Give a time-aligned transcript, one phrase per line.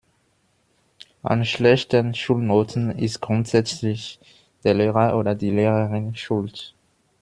[1.21, 4.19] An schlechten Schulnoten ist grundsätzlich
[4.63, 6.73] der Lehrer oder die Lehrerin schuld.